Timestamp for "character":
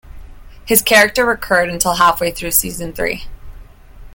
0.81-1.27